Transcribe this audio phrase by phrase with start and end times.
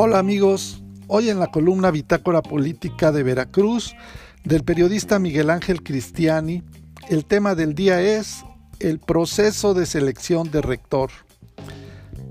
[0.00, 3.96] Hola amigos, hoy en la columna Bitácora Política de Veracruz
[4.44, 6.62] del periodista Miguel Ángel Cristiani,
[7.08, 8.44] el tema del día es
[8.78, 11.10] el proceso de selección de rector.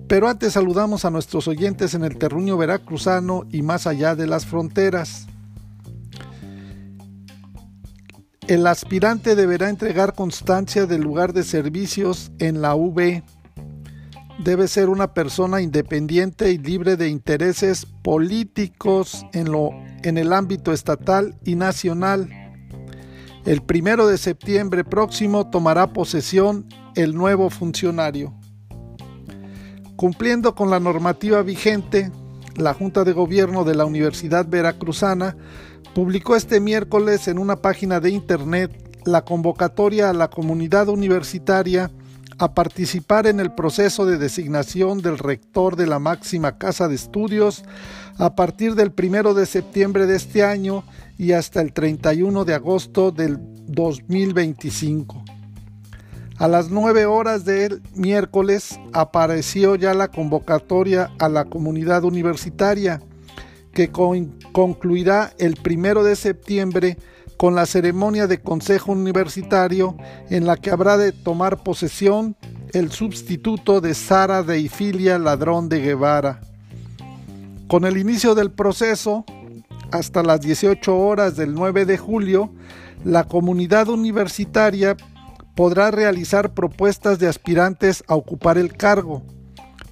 [0.07, 4.45] Pero antes saludamos a nuestros oyentes en el terruño veracruzano y más allá de las
[4.45, 5.27] fronteras.
[8.47, 13.23] El aspirante deberá entregar constancia del lugar de servicios en la UB.
[14.39, 19.71] Debe ser una persona independiente y libre de intereses políticos en, lo,
[20.03, 22.29] en el ámbito estatal y nacional.
[23.45, 28.33] El primero de septiembre próximo tomará posesión el nuevo funcionario.
[29.95, 32.11] Cumpliendo con la normativa vigente,
[32.55, 35.35] la Junta de Gobierno de la Universidad Veracruzana
[35.95, 41.89] publicó este miércoles en una página de internet la convocatoria a la comunidad universitaria
[42.39, 47.63] a participar en el proceso de designación del rector de la máxima casa de estudios
[48.17, 50.83] a partir del 1 de septiembre de este año
[51.17, 55.23] y hasta el 31 de agosto del 2025.
[56.37, 63.01] A las 9 horas del miércoles apareció ya la convocatoria a la comunidad universitaria
[63.73, 66.97] que concluirá el primero de septiembre
[67.37, 69.95] con la ceremonia de Consejo Universitario
[70.29, 72.35] en la que habrá de tomar posesión
[72.73, 76.41] el sustituto de Sara Deifilia Ladrón de Guevara.
[77.67, 79.23] Con el inicio del proceso,
[79.91, 82.51] hasta las 18 horas del 9 de julio,
[83.05, 84.97] la comunidad universitaria
[85.55, 89.23] podrá realizar propuestas de aspirantes a ocupar el cargo,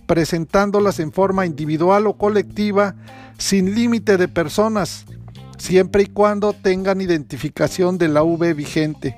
[0.05, 2.95] presentándolas en forma individual o colectiva
[3.37, 5.05] sin límite de personas,
[5.57, 9.17] siempre y cuando tengan identificación de la V vigente.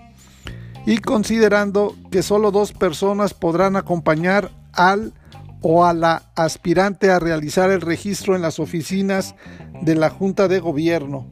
[0.85, 5.13] Y considerando que solo dos personas podrán acompañar al
[5.61, 9.35] o a la aspirante a realizar el registro en las oficinas
[9.81, 11.27] de la Junta de Gobierno.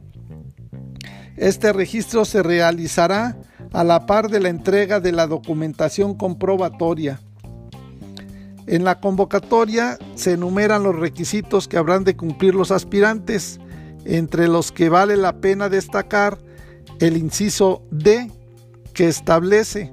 [1.36, 3.36] Este registro se realizará
[3.72, 7.20] a la par de la entrega de la documentación comprobatoria.
[8.66, 13.60] En la convocatoria se enumeran los requisitos que habrán de cumplir los aspirantes,
[14.06, 16.38] entre los que vale la pena destacar
[17.00, 18.30] el inciso D,
[18.94, 19.92] que establece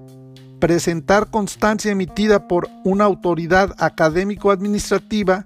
[0.60, 5.46] presentar constancia emitida por una autoridad académico-administrativa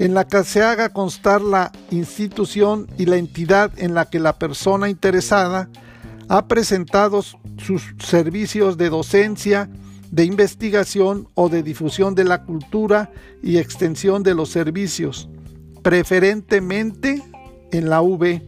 [0.00, 4.38] en la que se haga constar la institución y la entidad en la que la
[4.38, 5.68] persona interesada
[6.28, 9.70] ha presentado sus servicios de docencia,
[10.10, 13.10] de investigación o de difusión de la cultura
[13.42, 15.28] y extensión de los servicios,
[15.82, 17.22] preferentemente
[17.72, 18.46] en la V,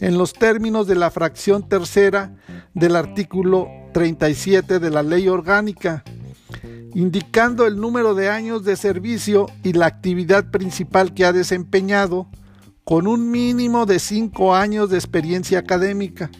[0.00, 2.34] en los términos de la fracción tercera
[2.74, 6.04] del artículo 37 de la ley orgánica,
[6.94, 12.28] indicando el número de años de servicio y la actividad principal que ha desempeñado,
[12.84, 16.30] con un mínimo de cinco años de experiencia académica.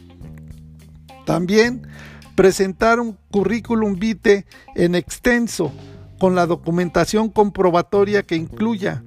[1.25, 1.89] También
[2.37, 4.47] presentar un currículum vitae
[4.77, 5.73] en extenso
[6.21, 9.03] con la documentación comprobatoria que incluya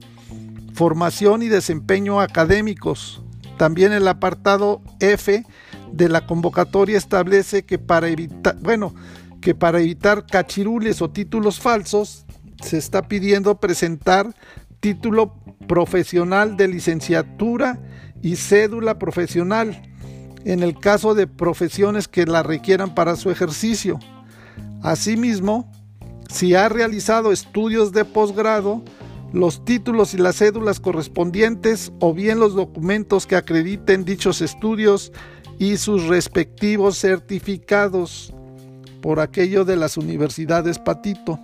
[0.80, 3.22] formación y desempeño académicos.
[3.58, 5.44] También el apartado F
[5.92, 8.96] de la convocatoria establece que para evitar, bueno,
[9.42, 12.26] que para evitar cachirules o títulos falsos
[12.64, 14.34] se está pidiendo presentar
[14.80, 15.36] título
[15.68, 17.78] profesional de licenciatura
[18.22, 19.82] y cédula profesional
[20.46, 24.00] en el caso de profesiones que la requieran para su ejercicio.
[24.82, 25.70] Asimismo,
[26.30, 28.82] si ha realizado estudios de posgrado,
[29.32, 35.12] los títulos y las cédulas correspondientes o bien los documentos que acrediten dichos estudios
[35.60, 38.34] y sus respectivos certificados
[39.02, 41.40] por aquello de las universidades Patito.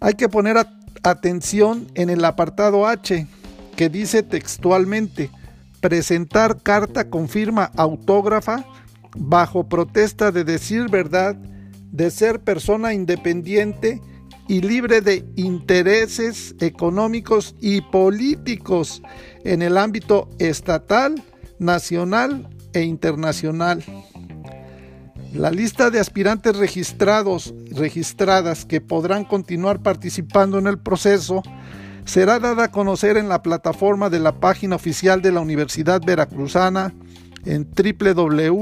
[0.00, 0.56] Hay que poner
[1.02, 3.26] atención en el apartado H
[3.76, 5.30] que dice textualmente
[5.80, 8.64] presentar carta con firma autógrafa
[9.16, 11.36] bajo protesta de decir verdad,
[11.92, 14.00] de ser persona independiente
[14.48, 19.02] y libre de intereses económicos y políticos
[19.44, 21.22] en el ámbito estatal,
[21.58, 23.82] nacional e internacional.
[25.32, 31.42] La lista de aspirantes registrados registradas que podrán continuar participando en el proceso
[32.04, 36.94] será dada a conocer en la plataforma de la página oficial de la Universidad Veracruzana
[37.44, 38.60] en www.v.mx,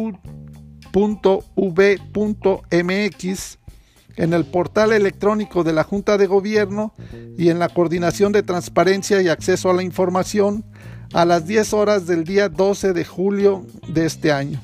[4.16, 6.94] en el portal electrónico de la Junta de Gobierno
[7.38, 10.64] y en la Coordinación de Transparencia y Acceso a la Información
[11.12, 14.60] a las 10 horas del día 12 de julio de este año.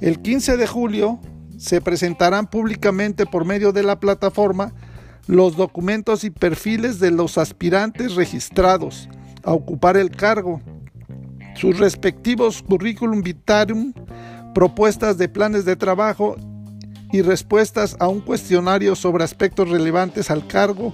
[0.00, 1.18] El 15 de julio
[1.58, 4.74] se presentarán públicamente por medio de la plataforma
[5.26, 9.08] los documentos y perfiles de los aspirantes registrados,
[9.42, 10.60] a ocupar el cargo,
[11.54, 13.94] sus respectivos currículum vitarum,
[14.54, 16.36] propuestas de planes de trabajo
[17.14, 20.92] y respuestas a un cuestionario sobre aspectos relevantes al cargo,